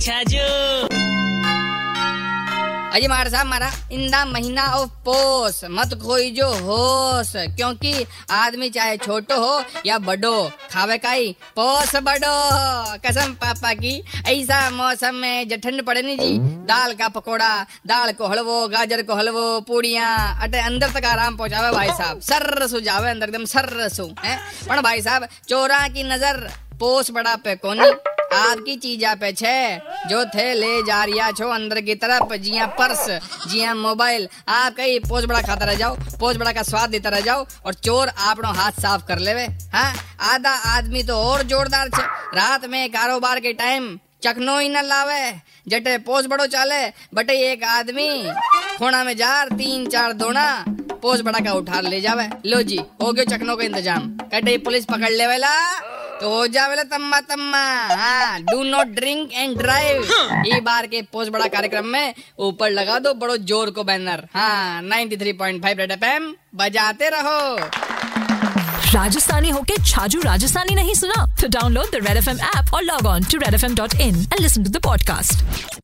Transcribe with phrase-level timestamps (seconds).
[0.00, 0.18] अच्छा
[2.90, 8.96] अजी महाराज साहब, मारा इंदा महीना ऑफ़ पोस मत खोई जो होश, क्योंकि आदमी चाहे
[8.96, 10.32] छोटो हो या बड़ो,
[10.72, 12.32] खावे काई पोस बड़ो।
[13.06, 13.92] कसम पापा की,
[14.26, 17.52] ऐसा मौसम में जो ठंड पड़े नी जी। दाल का पकोड़ा,
[17.86, 20.08] दाल को हलवो, गाजर को हलवो, पूड़िया,
[20.42, 24.38] अटे अंदर तक आराम पहुंचावे भाई साहब। सर रसू जावे अंदर एकदम सर सु है?
[24.68, 26.48] पर भाई साहब, चोरा की नज़र
[26.80, 27.90] पोस बड़ा पे कोनी।
[28.32, 29.76] आपकी चीजा पे छे।
[30.08, 33.06] जो थे, ले जा रिया छो अंदर की तरफ़। जिया पर्स,
[33.46, 37.20] जिया मोबाइल। आप कहीं पोज बड़ा खाता रह जाओ पोज बड़ा का स्वाद देता रह
[37.20, 39.92] जाओ और चोर आपनो हाथ साफ़ कर लेवे हाँ?
[40.28, 42.02] आधा आदमी तो और जोरदार छे।
[42.36, 45.32] रात में कारोबार के टाइम चकनो ही न लावे,
[45.68, 48.08] जटे पोज बड़ो चाले, बटे एक आदमी
[48.78, 50.44] खोना में जार, तीन चार दोना
[50.92, 54.84] पोज बड़ा का उठा ले जावे। लो जी, हो गयो चकनो का इंतज़ाम। कटे पुलिस
[54.84, 55.54] पकड़ ले। वेला
[56.20, 57.60] तो हो जावेला तम्मा तम्मा।
[57.96, 60.02] हाँ do not drink and drive
[60.46, 62.14] ये बार के पोस्ट बड़ा कार्यक्रम में
[62.48, 67.56] ऊपर लगा दो बड़ो ज़ोर को बैनर हाँ 93.5 रेड एफएम बजाते रहो।
[68.94, 71.26] राजस्थानी होके छाजू राजस्थानी नहीं सुना?
[71.40, 73.94] तो download the Red F M app और log on to Red F M dot
[74.00, 75.80] in and listen to the podcast